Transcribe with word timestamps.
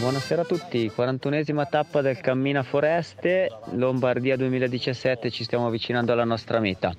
Buonasera 0.00 0.40
a 0.40 0.44
tutti, 0.46 0.90
41esima 0.96 1.68
tappa 1.68 2.00
del 2.00 2.22
Cammina 2.22 2.62
Foreste, 2.62 3.50
Lombardia 3.72 4.34
2017, 4.34 5.30
ci 5.30 5.44
stiamo 5.44 5.66
avvicinando 5.66 6.12
alla 6.12 6.24
nostra 6.24 6.58
meta. 6.58 6.90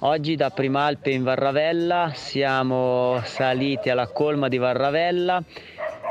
Oggi 0.00 0.36
da 0.36 0.50
Primalpe 0.50 1.08
in 1.12 1.22
Varravella 1.22 2.12
siamo 2.14 3.22
saliti 3.24 3.88
alla 3.88 4.08
colma 4.08 4.48
di 4.48 4.58
Varravella 4.58 5.42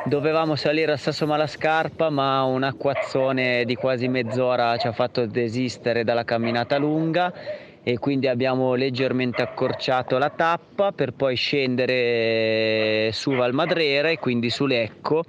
Dovevamo 0.05 0.55
salire 0.55 0.91
a 0.91 0.97
Sasso 0.97 1.25
Malascarpa, 1.25 2.11
ma 2.11 2.43
un 2.43 2.61
acquazzone 2.61 3.65
di 3.65 3.73
quasi 3.73 4.07
mezz'ora 4.07 4.77
ci 4.77 4.85
ha 4.85 4.91
fatto 4.91 5.25
desistere 5.25 6.03
dalla 6.03 6.23
camminata 6.23 6.77
lunga 6.77 7.33
e 7.81 7.97
quindi 7.97 8.27
abbiamo 8.27 8.75
leggermente 8.75 9.41
accorciato 9.41 10.19
la 10.19 10.29
tappa 10.29 10.91
per 10.91 11.13
poi 11.13 11.35
scendere 11.35 13.11
su 13.13 13.31
Valmadrera 13.31 14.09
e 14.09 14.19
quindi 14.19 14.51
su 14.51 14.67
Lecco 14.67 15.23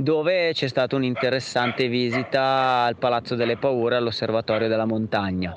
dove 0.00 0.52
c'è 0.52 0.68
stata 0.68 0.94
un'interessante 0.94 1.88
visita 1.88 2.84
al 2.84 2.94
Palazzo 2.96 3.34
delle 3.34 3.56
Paure 3.56 3.96
all'Osservatorio 3.96 4.68
della 4.68 4.84
Montagna. 4.84 5.52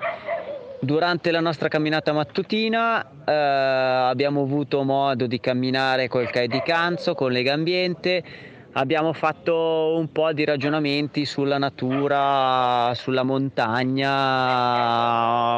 Durante 0.80 1.30
la 1.30 1.42
nostra 1.42 1.67
camminata 1.67 2.11
mattutina 2.11 3.06
eh, 3.23 3.31
abbiamo 3.31 4.42
avuto 4.42 4.81
modo 4.81 5.28
di 5.28 5.39
camminare 5.39 6.08
col 6.08 6.28
CAI 6.31 6.47
di 6.47 6.59
Canzo, 6.64 7.14
con 7.14 7.31
Lega 7.31 7.53
Ambiente, 7.53 8.23
abbiamo 8.72 9.14
fatto 9.14 9.95
un 9.95 10.12
po' 10.12 10.34
di 10.34 10.44
ragionamenti 10.44 11.23
sulla 11.23 11.59
natura, 11.59 12.94
sulla 12.95 13.22
montagna, 13.22 14.09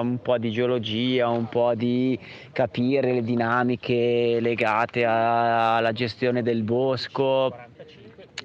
un 0.01 0.19
po' 0.21 0.37
di 0.37 0.51
geologia, 0.51 1.29
un 1.29 1.47
po' 1.47 1.73
di 1.73 2.19
capire 2.51 3.13
le 3.13 3.23
dinamiche 3.23 4.39
legate 4.41 5.05
alla 5.05 5.93
gestione 5.93 6.41
del 6.41 6.63
bosco, 6.63 7.71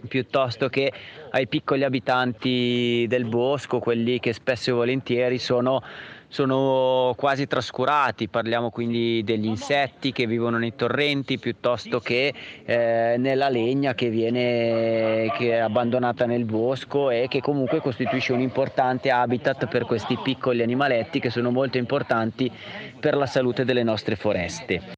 piuttosto 0.07 0.69
che 0.69 0.93
ai 1.31 1.47
piccoli 1.47 1.85
abitanti 1.85 3.07
del 3.09 3.25
bosco, 3.25 3.79
quelli 3.79 4.21
che 4.21 4.33
spesso 4.33 4.71
e 4.71 4.75
volentieri 4.75 5.39
sono 5.39 5.83
sono 6.29 7.15
quasi 7.17 7.47
trascurati, 7.47 8.29
parliamo 8.29 8.71
quindi 8.71 9.25
degli 9.25 9.47
insetti 9.47 10.13
che 10.13 10.27
vivono 10.27 10.59
nei 10.59 10.75
torrenti 10.75 11.39
piuttosto 11.39 12.01
che 12.01 12.35
eh, 12.65 13.15
nella 13.17 13.49
legna 13.49 13.95
che 13.95 14.11
viene 14.11 15.33
che 15.39 15.53
è 15.53 15.57
abbandonata 15.57 16.27
nel 16.27 16.45
bosco 16.45 17.11
e 17.11 17.27
che 17.29 17.41
comunque 17.41 17.81
costituisce 17.81 18.35
un 18.35 18.41
importante 18.41 19.11
habitat 19.11 19.67
per 19.67 19.85
questi 19.85 20.19
piccoli 20.23 20.63
animaletti 20.63 21.19
che 21.19 21.31
sono 21.31 21.51
molto 21.51 21.79
importanti 21.79 22.51
per 23.01 23.17
la 23.17 23.27
salute 23.27 23.65
delle 23.65 23.83
nostre 23.83 24.15
foreste. 24.17 24.98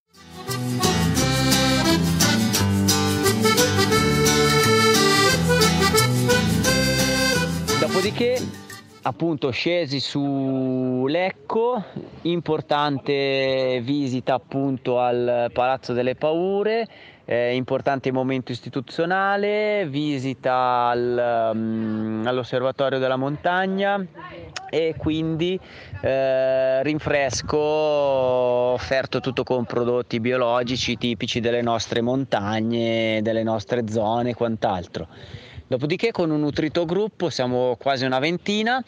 Dopodiché 8.20 8.36
appunto 9.04 9.48
scesi 9.48 9.98
su 9.98 11.06
Lecco, 11.08 11.82
importante 12.22 13.80
visita 13.82 14.34
appunto 14.34 15.00
al 15.00 15.48
Palazzo 15.50 15.94
delle 15.94 16.16
Paure, 16.16 16.86
eh, 17.24 17.54
importante 17.54 18.12
momento 18.12 18.52
istituzionale, 18.52 19.86
visita 19.88 20.88
al, 20.88 21.50
um, 21.54 22.22
all'Osservatorio 22.26 22.98
della 22.98 23.16
Montagna 23.16 24.04
e 24.68 24.94
quindi 24.98 25.58
eh, 26.02 26.82
rinfresco 26.82 27.56
offerto 27.56 29.20
tutto 29.20 29.44
con 29.44 29.64
prodotti 29.64 30.20
biologici 30.20 30.98
tipici 30.98 31.40
delle 31.40 31.62
nostre 31.62 32.02
montagne, 32.02 33.22
delle 33.22 33.42
nostre 33.42 33.88
zone 33.88 34.30
e 34.30 34.34
quant'altro. 34.34 35.08
Dopodiché 35.70 36.10
con 36.10 36.32
un 36.32 36.40
nutrito 36.40 36.84
gruppo, 36.84 37.30
siamo 37.30 37.76
quasi 37.78 38.04
una 38.04 38.18
ventina, 38.18 38.82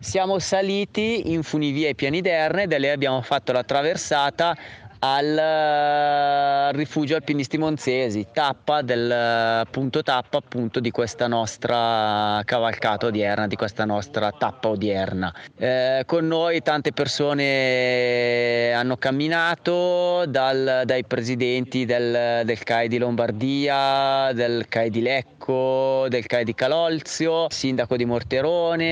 siamo 0.00 0.40
saliti 0.40 1.30
in 1.30 1.44
funivia 1.44 1.86
ai 1.86 1.94
piani 1.94 2.20
d'Erne, 2.20 2.66
da 2.66 2.76
lì 2.76 2.88
abbiamo 2.88 3.22
fatto 3.22 3.52
la 3.52 3.62
traversata 3.62 4.56
al 5.00 5.38
eh, 5.38 6.72
rifugio 6.72 7.14
alpinisti 7.14 7.56
monzesi, 7.58 8.26
tappa 8.32 8.82
del 8.82 9.66
punto 9.70 10.02
tappa 10.02 10.38
appunto 10.38 10.80
di 10.80 10.90
questa 10.90 11.28
nostra 11.28 12.42
cavalcata 12.44 13.06
odierna, 13.06 13.46
di 13.46 13.54
questa 13.56 13.84
nostra 13.84 14.32
tappa 14.32 14.68
odierna. 14.68 15.32
Eh, 15.56 16.02
con 16.06 16.26
noi 16.26 16.62
tante 16.62 16.92
persone 16.92 18.72
hanno 18.72 18.96
camminato, 18.96 20.24
dal, 20.26 20.82
dai 20.84 21.04
presidenti 21.04 21.84
del, 21.84 22.42
del 22.44 22.62
CAI 22.62 22.88
di 22.88 22.98
Lombardia, 22.98 24.32
del 24.32 24.66
CAI 24.68 24.90
di 24.90 25.02
Lecco, 25.02 26.06
del 26.08 26.26
CAI 26.26 26.44
di 26.44 26.54
Calolzio, 26.54 27.46
sindaco 27.50 27.96
di 27.96 28.04
Morterone, 28.04 28.86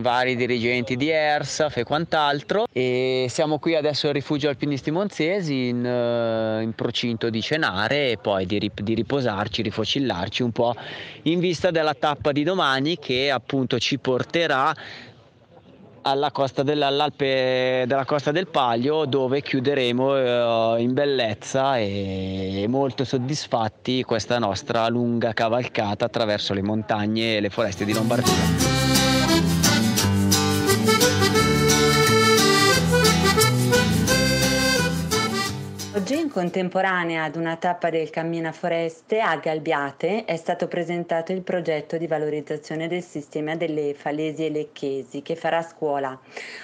vari 0.00 0.36
dirigenti 0.36 0.96
di 0.96 1.08
ERSAF 1.08 1.78
e 1.78 1.84
quant'altro 1.84 2.66
e 2.72 3.26
siamo 3.30 3.58
qui 3.58 3.74
adesso 3.74 4.08
al 4.08 4.12
rifugio 4.12 4.48
alpinisti 4.48 4.65
alpinisti 4.66 4.90
monzesi 4.90 5.68
in, 5.68 5.84
uh, 5.84 6.60
in, 6.60 6.72
procinto 6.74 7.30
di 7.30 7.40
cenare 7.40 8.10
e 8.10 8.18
poi 8.18 8.46
di, 8.46 8.70
di, 8.74 8.94
riposarci, 8.94 9.62
rifocillarci 9.62 10.42
un 10.42 10.50
po' 10.50 10.74
in 11.22 11.38
vista 11.38 11.70
della 11.70 11.94
tappa 11.94 12.32
di 12.32 12.42
domani 12.42 12.98
che 12.98 13.30
appunto 13.30 13.78
ci 13.78 13.98
porterà 13.98 14.74
alla 16.02 16.30
costa 16.30 16.62
dell'Alpe, 16.62 17.84
della 17.86 18.04
costa 18.04 18.30
del 18.30 18.46
Paglio 18.48 19.06
dove 19.06 19.42
chiuderemo 19.42 20.74
uh, 20.74 20.78
in 20.78 20.92
bellezza 20.92 21.78
e 21.78 22.66
molto 22.68 23.04
soddisfatti 23.04 24.02
questa 24.02 24.38
nostra 24.38 24.88
lunga 24.88 25.32
cavalcata 25.32 26.04
attraverso 26.04 26.54
le 26.54 26.62
montagne 26.62 27.36
e 27.36 27.40
le 27.40 27.50
foreste 27.50 27.84
di 27.84 27.92
Lombardia. 27.92 28.85
Oggi, 36.08 36.20
in 36.20 36.25
contemporanea 36.36 37.24
ad 37.24 37.36
una 37.36 37.56
tappa 37.56 37.88
del 37.88 38.10
Cammina 38.10 38.52
Foreste 38.52 39.20
a 39.20 39.38
Galbiate, 39.38 40.26
è 40.26 40.36
stato 40.36 40.68
presentato 40.68 41.32
il 41.32 41.40
progetto 41.40 41.96
di 41.96 42.06
valorizzazione 42.06 42.88
del 42.88 43.02
sistema 43.02 43.56
delle 43.56 43.94
falesie 43.94 44.50
lecchesi 44.50 45.22
che 45.22 45.34
farà 45.34 45.62
scuola. 45.62 46.20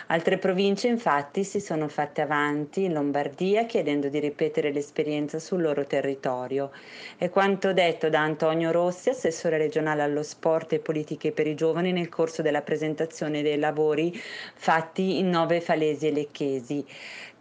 Altre 0.08 0.36
province 0.36 0.88
infatti 0.88 1.42
si 1.42 1.58
sono 1.58 1.88
fatte 1.88 2.20
avanti 2.20 2.84
in 2.84 2.92
Lombardia 2.92 3.64
chiedendo 3.64 4.10
di 4.10 4.18
ripetere 4.18 4.72
l'esperienza 4.72 5.38
sul 5.38 5.62
loro 5.62 5.86
territorio. 5.86 6.70
È 7.16 7.30
quanto 7.30 7.72
detto 7.72 8.10
da 8.10 8.20
Antonio 8.20 8.72
Rossi, 8.72 9.08
assessore 9.08 9.56
regionale 9.56 10.02
allo 10.02 10.22
sport 10.22 10.74
e 10.74 10.80
politiche 10.80 11.32
per 11.32 11.46
i 11.46 11.54
giovani 11.54 11.92
nel 11.92 12.10
corso 12.10 12.42
della 12.42 12.60
presentazione 12.60 13.40
dei 13.40 13.58
lavori 13.58 14.12
fatti 14.54 15.18
in 15.18 15.30
nove 15.30 15.62
falesie 15.62 16.10
lecchesi. 16.10 16.84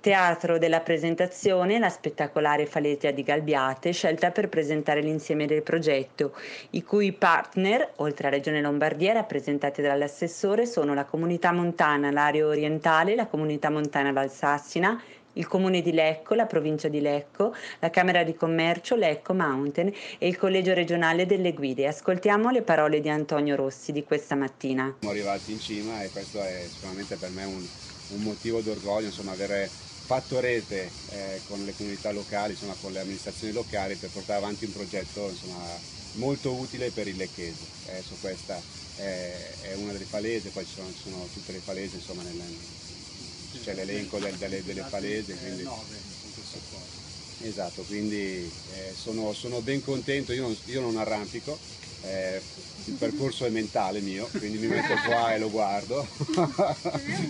Teatro 0.01 0.57
della 0.57 0.79
presentazione, 0.79 1.77
la 1.77 1.89
spettacolare 2.21 2.67
Falesia 2.67 3.11
di 3.11 3.23
Galbiate, 3.23 3.91
scelta 3.91 4.29
per 4.29 4.47
presentare 4.47 5.01
l'insieme 5.01 5.47
del 5.47 5.63
progetto, 5.63 6.33
i 6.71 6.83
cui 6.83 7.11
partner, 7.13 7.93
oltre 7.97 8.27
a 8.27 8.29
Regione 8.29 8.61
Lombardia, 8.61 9.13
rappresentati 9.13 9.81
dall'assessore, 9.81 10.67
sono 10.67 10.93
la 10.93 11.05
Comunità 11.05 11.51
Montana, 11.51 12.11
l'area 12.11 12.45
orientale, 12.45 13.15
la 13.15 13.25
Comunità 13.25 13.71
Montana 13.71 14.11
Valsassina, 14.11 15.01
il 15.33 15.47
Comune 15.47 15.81
di 15.81 15.93
Lecco, 15.93 16.35
la 16.35 16.45
Provincia 16.45 16.89
di 16.89 16.99
Lecco, 16.99 17.55
la 17.79 17.89
Camera 17.89 18.23
di 18.23 18.35
Commercio 18.35 18.95
Lecco 18.95 19.33
Mountain 19.33 19.91
e 20.19 20.27
il 20.27 20.37
Collegio 20.37 20.73
regionale 20.73 21.25
delle 21.25 21.53
guide. 21.53 21.87
Ascoltiamo 21.87 22.51
le 22.51 22.61
parole 22.61 22.99
di 22.99 23.09
Antonio 23.09 23.55
Rossi 23.55 23.91
di 23.93 24.03
questa 24.03 24.35
mattina. 24.35 24.93
Siamo 24.99 25.13
arrivati 25.13 25.53
in 25.53 25.59
cima 25.59 26.03
e 26.03 26.09
questo 26.11 26.39
è 26.39 26.65
sicuramente 26.67 27.15
per 27.15 27.29
me 27.31 27.45
un, 27.45 27.65
un 28.09 28.21
motivo 28.21 28.59
d'orgoglio, 28.59 29.05
insomma, 29.05 29.31
avere 29.31 29.69
fatto 30.11 30.41
rete 30.41 30.91
eh, 31.11 31.39
con 31.47 31.63
le 31.63 31.73
comunità 31.73 32.11
locali, 32.11 32.51
insomma, 32.51 32.75
con 32.81 32.91
le 32.91 32.99
amministrazioni 32.99 33.53
locali 33.53 33.95
per 33.95 34.09
portare 34.09 34.39
avanti 34.39 34.65
un 34.65 34.73
progetto 34.73 35.29
insomma, 35.29 35.63
molto 36.15 36.51
utile 36.51 36.91
per 36.91 37.07
il 37.07 37.15
Lecchese. 37.15 37.63
Adesso 37.87 38.15
questa 38.19 38.61
è, 38.97 39.53
è, 39.61 39.73
una 39.75 39.93
delle 39.93 40.03
falese, 40.03 40.49
poi 40.49 40.65
ci 40.65 40.73
sono, 40.75 40.91
ci 40.91 41.09
sono 41.09 41.25
tutte 41.31 41.53
le 41.53 41.59
falese, 41.59 41.95
insomma, 41.95 42.23
nel, 42.23 42.43
c'è 43.63 43.73
l'elenco 43.73 44.19
delle, 44.19 44.37
delle, 44.37 44.61
delle 44.65 44.83
falese. 44.83 45.33
Quindi, 45.33 45.65
esatto, 47.43 47.83
quindi 47.83 48.51
eh, 48.73 48.93
sono, 48.93 49.31
sono, 49.31 49.61
ben 49.61 49.81
contento, 49.81 50.33
io 50.33 50.41
non, 50.41 50.57
io 50.65 50.81
non 50.81 50.97
arrampico, 50.97 51.57
eh, 52.03 52.41
il 52.85 52.93
percorso 52.95 53.45
è 53.45 53.49
mentale 53.49 53.99
mio, 53.99 54.27
quindi 54.37 54.57
mi 54.57 54.67
metto 54.67 54.93
qua 55.05 55.33
e 55.33 55.39
lo 55.39 55.49
guardo. 55.49 56.07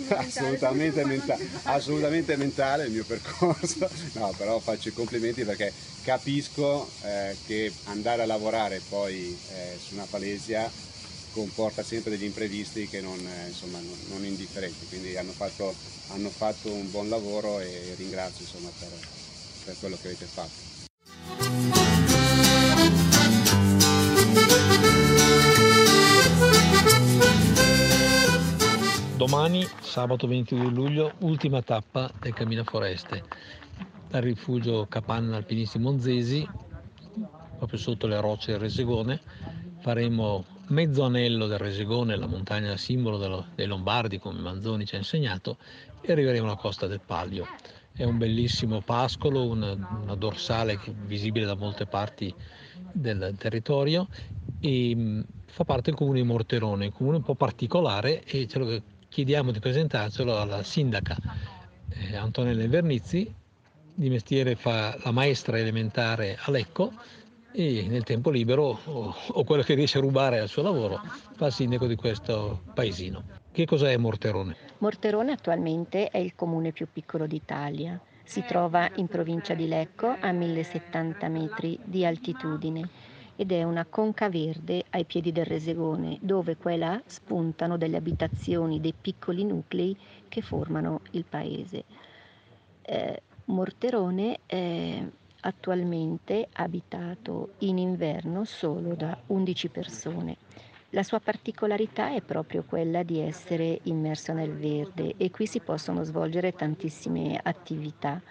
assolutamente, 0.09 1.03
menta- 1.03 1.37
assolutamente, 1.63 2.35
mentale 2.37 2.85
il 2.85 2.91
mio 2.91 3.03
percorso. 3.03 3.89
No, 4.13 4.33
però 4.37 4.59
faccio 4.59 4.89
i 4.89 4.93
complimenti 4.93 5.43
perché 5.43 5.73
capisco 6.03 6.89
eh, 7.03 7.35
che 7.45 7.71
andare 7.85 8.21
a 8.21 8.25
lavorare 8.25 8.81
poi 8.87 9.37
eh, 9.49 9.77
su 9.85 9.95
una 9.95 10.07
palesia 10.09 10.69
comporta 11.31 11.83
sempre 11.83 12.11
degli 12.11 12.25
imprevisti 12.25 12.87
che 12.87 13.01
non, 13.01 13.17
eh, 13.17 13.47
insomma, 13.47 13.79
non, 13.79 13.97
non 14.09 14.25
indifferenti, 14.25 14.85
quindi 14.87 15.17
hanno 15.17 15.31
fatto, 15.31 15.73
hanno 16.09 16.29
fatto, 16.29 16.71
un 16.71 16.89
buon 16.91 17.09
lavoro 17.09 17.59
e 17.59 17.93
ringrazio 17.97 18.45
insomma, 18.45 18.69
per, 18.77 18.89
per 19.65 19.75
quello 19.79 19.97
che 20.01 20.07
avete 20.07 20.25
fatto. 20.25 21.80
Domani, 29.21 29.63
sabato 29.81 30.25
22 30.25 30.71
luglio, 30.71 31.13
ultima 31.19 31.61
tappa 31.61 32.11
del 32.19 32.33
Cammino 32.33 32.63
Foreste, 32.63 33.23
dal 34.07 34.23
rifugio 34.23 34.87
Capanna 34.89 35.37
Alpinisti 35.37 35.77
Monzesi, 35.77 36.49
proprio 37.55 37.77
sotto 37.77 38.07
le 38.07 38.19
rocce 38.19 38.53
del 38.53 38.61
Resegone, 38.61 39.21
faremo 39.77 40.43
mezzo 40.69 41.03
anello 41.03 41.45
del 41.45 41.59
Resegone, 41.59 42.15
la 42.15 42.25
montagna 42.25 42.75
simbolo 42.77 43.45
dei 43.53 43.67
Lombardi, 43.67 44.17
come 44.17 44.39
Manzoni 44.39 44.87
ci 44.87 44.95
ha 44.95 44.97
insegnato, 44.97 45.57
e 46.01 46.11
arriveremo 46.11 46.47
alla 46.47 46.55
costa 46.55 46.87
del 46.87 47.01
Palio. 47.05 47.45
È 47.93 48.03
un 48.03 48.17
bellissimo 48.17 48.81
pascolo, 48.81 49.45
una, 49.45 49.73
una 50.01 50.15
dorsale 50.15 50.79
visibile 51.05 51.45
da 51.45 51.55
molte 51.55 51.85
parti 51.85 52.33
del 52.91 53.35
territorio 53.37 54.07
e 54.59 55.23
fa 55.45 55.63
parte 55.63 55.91
del 55.91 55.99
comune 55.99 56.21
di 56.21 56.25
Morterone, 56.25 56.85
un 56.85 56.91
comune 56.91 57.17
un 57.17 57.23
po' 57.23 57.35
particolare 57.35 58.23
e 58.23 58.47
ce 58.47 58.57
lo 58.57 58.65
chiediamo 59.11 59.51
di 59.51 59.59
presentarcelo 59.59 60.39
alla 60.39 60.63
sindaca 60.63 61.17
eh, 61.89 62.15
Antonella 62.15 62.63
Invernizzi, 62.63 63.29
di 63.93 64.09
mestiere 64.09 64.55
fa 64.55 64.97
la 65.03 65.11
maestra 65.11 65.59
elementare 65.59 66.37
a 66.39 66.49
Lecco 66.49 66.93
e 67.51 67.87
nel 67.89 68.03
tempo 68.05 68.29
libero 68.29 68.79
o, 68.85 69.13
o 69.27 69.43
quello 69.43 69.63
che 69.63 69.73
riesce 69.73 69.97
a 69.97 70.01
rubare 70.01 70.39
al 70.39 70.47
suo 70.47 70.61
lavoro 70.61 71.01
fa 71.35 71.47
il 71.47 71.51
sindaco 71.51 71.87
di 71.87 71.95
questo 71.95 72.61
paesino. 72.73 73.21
Che 73.51 73.65
cos'è 73.65 73.97
Morterone? 73.97 74.55
Morterone 74.77 75.33
attualmente 75.33 76.07
è 76.07 76.17
il 76.17 76.33
comune 76.33 76.71
più 76.71 76.87
piccolo 76.89 77.27
d'Italia. 77.27 77.99
Si 78.23 78.45
trova 78.47 78.89
in 78.95 79.07
provincia 79.07 79.53
di 79.53 79.67
Lecco 79.67 80.07
a 80.07 80.31
1070 80.31 81.27
metri 81.27 81.77
di 81.83 82.05
altitudine 82.05 82.87
ed 83.41 83.51
è 83.51 83.63
una 83.63 83.85
conca 83.85 84.29
verde 84.29 84.83
ai 84.91 85.03
piedi 85.03 85.31
del 85.31 85.45
Resegone, 85.45 86.19
dove 86.21 86.57
qua 86.57 86.73
e 86.73 86.77
là 86.77 87.01
spuntano 87.07 87.75
delle 87.75 87.97
abitazioni, 87.97 88.79
dei 88.79 88.93
piccoli 88.93 89.43
nuclei 89.43 89.97
che 90.29 90.43
formano 90.43 91.01
il 91.13 91.25
paese. 91.27 91.83
Eh, 92.83 93.21
Morterone 93.45 94.41
è 94.45 95.03
attualmente 95.39 96.49
abitato 96.53 97.53
in 97.59 97.79
inverno 97.79 98.45
solo 98.45 98.93
da 98.93 99.17
11 99.25 99.69
persone. 99.69 100.37
La 100.91 101.01
sua 101.01 101.19
particolarità 101.19 102.13
è 102.13 102.21
proprio 102.21 102.61
quella 102.61 103.01
di 103.01 103.21
essere 103.21 103.79
immerso 103.85 104.33
nel 104.33 104.53
verde 104.53 105.15
e 105.17 105.31
qui 105.31 105.47
si 105.47 105.61
possono 105.61 106.03
svolgere 106.03 106.53
tantissime 106.53 107.39
attività 107.41 108.21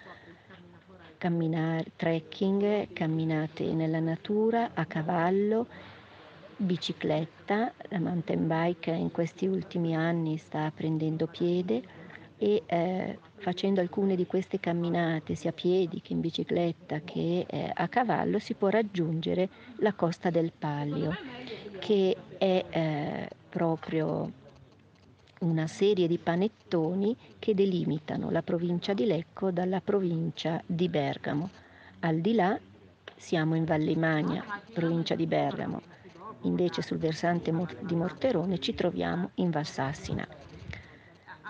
camminare, 1.20 1.93
trekking, 1.96 2.94
camminate 2.94 3.75
nella 3.75 4.00
natura, 4.00 4.70
a 4.72 4.87
cavallo, 4.87 5.67
bicicletta, 6.56 7.75
la 7.90 8.00
mountain 8.00 8.46
bike 8.46 8.90
in 8.90 9.11
questi 9.11 9.46
ultimi 9.46 9.94
anni 9.94 10.38
sta 10.38 10.72
prendendo 10.75 11.26
piede 11.26 11.82
e 12.38 12.62
eh, 12.64 13.19
facendo 13.37 13.82
alcune 13.82 14.17
di 14.17 14.25
queste 14.25 14.58
camminate 14.58 15.34
sia 15.34 15.50
a 15.50 15.52
piedi 15.52 16.00
che 16.00 16.14
in 16.14 16.20
bicicletta 16.20 17.00
che 17.00 17.44
eh, 17.46 17.70
a 17.70 17.87
cavallo 17.88 18.38
si 18.38 18.55
può 18.55 18.69
raggiungere 18.69 19.50
la 19.76 19.93
costa 19.93 20.31
del 20.31 20.52
Palio 20.58 21.14
che 21.81 22.16
è 22.38 22.64
eh, 22.70 23.28
proprio 23.50 24.32
una 25.40 25.66
serie 25.66 26.06
di 26.06 26.19
panettoni 26.19 27.16
che 27.38 27.54
delimitano 27.54 28.31
la 28.31 28.42
provincia 28.42 28.92
di 28.92 29.06
Lecco 29.06 29.50
dalla 29.50 29.81
provincia 29.81 30.62
di 30.66 30.88
Bergamo. 30.88 31.48
Al 32.00 32.20
di 32.20 32.34
là 32.34 32.58
siamo 33.16 33.54
in 33.54 33.64
Valle 33.64 33.96
Magna, 33.96 34.44
provincia 34.72 35.14
di 35.14 35.26
Bergamo, 35.26 35.81
invece 36.42 36.82
sul 36.82 36.98
versante 36.98 37.52
di 37.81 37.94
Morterone 37.94 38.58
ci 38.58 38.75
troviamo 38.75 39.31
in 39.37 39.50
Valsassina. 39.50 40.26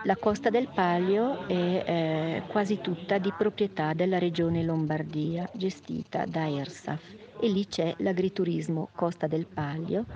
La 0.04 0.16
costa 0.16 0.50
del 0.50 0.68
Palio 0.72 1.46
è 1.46 1.52
eh, 1.52 2.42
quasi 2.46 2.80
tutta 2.80 3.18
di 3.18 3.32
proprietà 3.36 3.92
della 3.92 4.18
regione 4.18 4.62
Lombardia, 4.62 5.50
gestita 5.52 6.24
da 6.26 6.48
ERSAF 6.48 7.02
e 7.40 7.48
lì 7.48 7.66
c'è 7.66 7.94
l'agriturismo 7.98 8.88
Costa 8.94 9.26
del 9.26 9.46
Palio, 9.46 10.06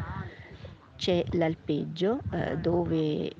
c'è 0.96 1.24
l'alpeggio 1.32 2.20
eh, 2.32 2.56
dove 2.56 3.30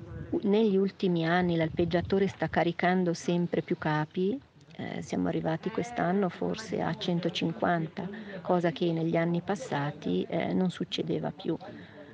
negli 0.43 0.75
ultimi 0.75 1.25
anni 1.27 1.55
l'alpeggiatore 1.55 2.27
sta 2.27 2.49
caricando 2.49 3.13
sempre 3.13 3.61
più 3.61 3.77
capi, 3.77 4.39
eh, 4.77 5.01
siamo 5.01 5.29
arrivati 5.29 5.69
quest'anno 5.69 6.29
forse 6.29 6.81
a 6.81 6.95
150, 6.95 8.09
cosa 8.41 8.71
che 8.71 8.91
negli 8.91 9.15
anni 9.15 9.41
passati 9.41 10.25
eh, 10.29 10.53
non 10.53 10.69
succedeva 10.69 11.31
più. 11.31 11.57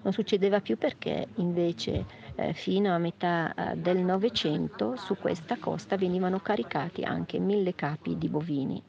Non 0.04 0.14
succedeva 0.14 0.62
più 0.62 0.78
perché 0.78 1.28
invece 1.36 2.06
eh, 2.36 2.54
fino 2.54 2.94
a 2.94 2.98
metà 2.98 3.54
eh, 3.54 3.76
del 3.78 3.98
Novecento 4.00 4.96
su 4.96 5.16
questa 5.16 5.58
costa 5.58 5.96
venivano 5.96 6.40
caricati 6.40 7.04
anche 7.04 7.40
mille 7.40 7.76
capi 7.76 8.18
di 8.18 8.28
bovini. 8.30 8.84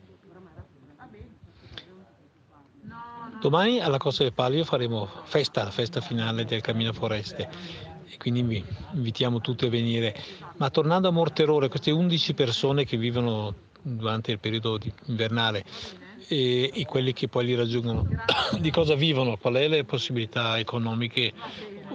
Domani 3.41 3.81
alla 3.81 3.99
Costa 3.99 4.23
del 4.23 4.33
Palio 4.33 4.65
faremo 4.65 5.09
festa, 5.25 5.65
la 5.65 5.71
festa 5.71 6.01
finale 6.01 6.45
del 6.45 6.61
Cammino 6.61 6.93
Foreste 6.93 7.92
e 8.13 8.19
quindi 8.19 8.43
vi 8.43 8.63
invitiamo 8.93 9.41
tutti 9.41 9.65
a 9.65 9.71
venire. 9.71 10.15
Ma 10.57 10.69
tornando 10.69 11.09
a 11.09 11.11
Morterore, 11.11 11.69
queste 11.69 11.91
11 11.91 12.35
persone 12.35 12.85
che 12.85 12.99
vivono 12.99 13.55
durante 13.81 14.33
il 14.33 14.39
periodo 14.39 14.79
invernale 15.07 15.65
e, 16.29 16.71
e 16.75 16.85
quelli 16.85 17.15
che 17.15 17.29
poi 17.29 17.47
li 17.47 17.55
raggiungono, 17.55 18.07
di 18.61 18.71
cosa 18.71 18.95
vivono? 18.95 19.39
Qual 19.39 19.55
è 19.55 19.67
le 19.67 19.85
possibilità 19.85 20.59
economiche? 20.59 21.33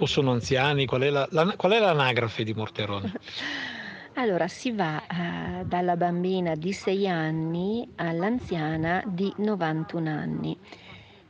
O 0.00 0.06
sono 0.06 0.32
anziani? 0.32 0.86
Qual 0.86 1.02
è, 1.02 1.10
la, 1.10 1.26
la, 1.30 1.54
qual 1.56 1.72
è 1.72 1.78
l'anagrafe 1.78 2.42
di 2.42 2.52
Morterone? 2.52 3.12
Allora 4.14 4.48
si 4.48 4.72
va 4.72 5.00
uh, 5.08 5.64
dalla 5.64 5.94
bambina 5.94 6.56
di 6.56 6.72
6 6.72 7.08
anni 7.08 7.88
all'anziana 7.94 9.00
di 9.06 9.32
91 9.36 10.10
anni 10.10 10.58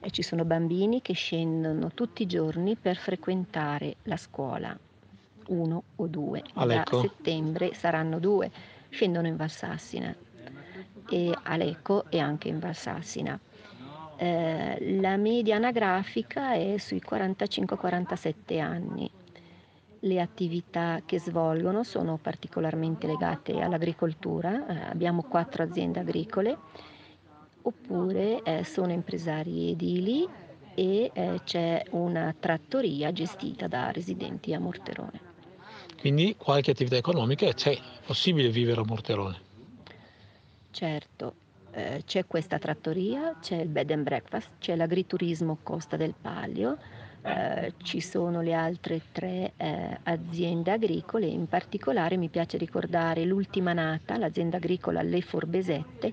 e 0.00 0.10
ci 0.10 0.22
sono 0.22 0.44
bambini 0.44 1.02
che 1.02 1.12
scendono 1.12 1.90
tutti 1.92 2.22
i 2.22 2.26
giorni 2.26 2.76
per 2.76 2.96
frequentare 2.96 3.96
la 4.04 4.16
scuola, 4.16 4.76
uno 5.48 5.82
o 5.96 6.06
due. 6.06 6.42
Alecco. 6.54 7.00
Da 7.00 7.08
settembre 7.08 7.74
saranno 7.74 8.18
due, 8.18 8.50
scendono 8.88 9.26
in 9.26 9.36
Valsassina, 9.36 10.14
e 11.10 11.36
a 11.42 11.56
Lecco 11.56 12.04
e 12.10 12.18
anche 12.18 12.48
in 12.48 12.58
Valsassina. 12.58 13.38
Eh, 14.16 14.98
la 15.00 15.16
media 15.16 15.56
anagrafica 15.56 16.52
è 16.52 16.76
sui 16.78 17.02
45-47 17.04 18.60
anni. 18.60 19.10
Le 20.00 20.20
attività 20.20 21.00
che 21.04 21.18
svolgono 21.18 21.82
sono 21.82 22.18
particolarmente 22.20 23.06
legate 23.08 23.60
all'agricoltura, 23.60 24.66
eh, 24.66 24.90
abbiamo 24.90 25.22
quattro 25.22 25.64
aziende 25.64 26.00
agricole 26.00 26.56
oppure 27.68 28.42
eh, 28.42 28.64
sono 28.64 28.92
impresari 28.92 29.70
edili 29.70 30.26
e 30.74 31.10
eh, 31.12 31.40
c'è 31.44 31.82
una 31.90 32.34
trattoria 32.38 33.12
gestita 33.12 33.66
da 33.66 33.90
residenti 33.90 34.54
a 34.54 34.60
Morterone. 34.60 35.26
Quindi 36.00 36.36
qualche 36.36 36.70
attività 36.70 36.96
economica 36.96 37.52
c'è, 37.52 37.72
è 37.72 37.80
possibile 38.06 38.48
vivere 38.50 38.80
a 38.80 38.84
Morterone? 38.84 39.46
Certo, 40.70 41.34
eh, 41.72 42.02
c'è 42.06 42.24
questa 42.26 42.58
trattoria, 42.58 43.36
c'è 43.40 43.56
il 43.56 43.68
bed 43.68 43.90
and 43.90 44.04
breakfast, 44.04 44.48
c'è 44.60 44.76
l'agriturismo 44.76 45.58
Costa 45.62 45.96
del 45.96 46.14
Palio, 46.20 46.78
eh, 47.22 47.74
ci 47.82 48.00
sono 48.00 48.40
le 48.40 48.54
altre 48.54 49.02
tre 49.10 49.52
eh, 49.56 49.98
aziende 50.04 50.70
agricole, 50.70 51.26
in 51.26 51.48
particolare 51.48 52.16
mi 52.16 52.28
piace 52.28 52.56
ricordare 52.56 53.24
l'ultima 53.24 53.72
nata, 53.72 54.16
l'azienda 54.16 54.58
agricola 54.58 55.02
Le 55.02 55.20
Forbesette, 55.20 56.12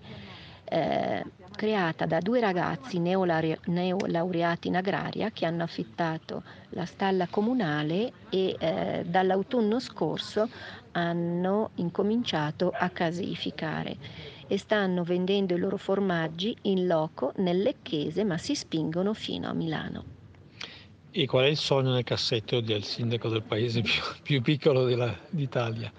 eh, 0.66 1.24
creata 1.56 2.06
da 2.06 2.20
due 2.20 2.40
ragazzi 2.40 3.00
neolaureati 3.00 4.68
in 4.68 4.76
agraria 4.76 5.32
che 5.32 5.46
hanno 5.46 5.64
affittato 5.64 6.44
la 6.70 6.86
stalla 6.86 7.28
comunale 7.28 8.12
e 8.30 8.56
eh, 8.58 9.04
dall'autunno 9.06 9.80
scorso 9.80 10.50
hanno 10.92 11.72
incominciato 11.76 12.72
a 12.76 12.90
casificare 12.90 13.98
e 14.48 14.58
stanno 14.58 15.04
vendendo 15.04 15.56
i 15.56 15.60
loro 15.60 15.78
formaggi 15.78 16.56
in 16.64 16.88
loco 16.88 17.32
nel 17.38 17.62
Lecchese 17.62 18.24
ma 18.24 18.38
si 18.38 18.56
spingono 18.56 19.14
fino 19.14 19.48
a 19.48 19.54
Milano. 19.54 20.14
E 21.12 21.26
qual 21.26 21.46
è 21.46 21.48
il 21.48 21.58
sogno 21.58 21.94
nel 21.94 22.04
cassetto 22.04 22.60
del 22.60 22.84
sindaco 22.84 23.30
del 23.30 23.44
paese 23.44 23.80
più, 23.82 24.02
più 24.22 24.42
piccolo 24.42 24.84
della, 24.84 25.18
d'Italia? 25.30 25.92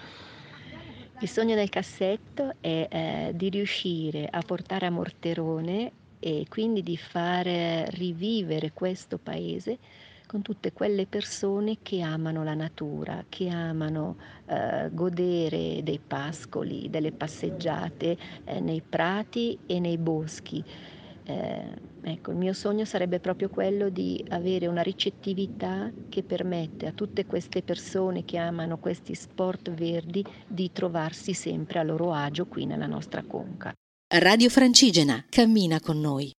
Il 1.19 1.29
sogno 1.29 1.55
nel 1.55 1.71
cassetto 1.71 2.57
è 2.61 2.89
eh, 2.91 3.33
di 3.35 3.49
riuscire 3.49 4.27
a 4.31 4.43
portare 4.43 4.85
a 4.87 4.91
Morterone 4.91 5.93
e 6.19 6.45
quindi 6.49 6.83
di 6.83 6.97
far 6.99 7.47
rivivere 7.47 8.73
questo 8.73 9.19
paese 9.19 9.79
con 10.27 10.43
tutte 10.43 10.73
quelle 10.73 11.07
persone 11.07 11.79
che 11.83 12.03
amano 12.03 12.45
la 12.45 12.55
natura, 12.55 13.25
che 13.29 13.49
amano 13.49 14.19
eh, 14.47 14.91
godere 14.93 15.83
dei 15.83 16.01
pascoli, 16.07 16.91
delle 16.91 17.13
passeggiate 17.13 18.19
eh, 18.45 18.61
nei 18.61 18.83
prati 18.83 19.59
e 19.67 19.81
nei 19.81 19.97
boschi. 19.99 20.63
Ecco, 22.09 22.31
il 22.31 22.37
mio 22.37 22.53
sogno 22.53 22.85
sarebbe 22.85 23.19
proprio 23.19 23.49
quello 23.49 23.89
di 23.89 24.25
avere 24.29 24.69
una 24.69 24.83
ricettività 24.83 25.91
che 26.09 26.23
permette 26.23 26.87
a 26.87 26.93
tutte 26.93 27.27
queste 27.27 27.63
persone 27.63 28.25
che 28.25 28.37
amano 28.37 28.79
questi 28.79 29.17
sport 29.17 29.73
verdi 29.73 30.25
di 30.47 30.71
trovarsi 30.71 31.35
sempre 31.35 31.81
a 31.81 31.83
loro 31.83 32.13
agio 32.13 32.47
qui 32.47 32.65
nella 32.65 32.87
nostra 32.87 33.25
conca. 33.25 33.73
Radio 34.15 34.49
Francigena 34.49 35.27
cammina 35.29 35.81
con 35.81 35.99
noi. 35.99 36.31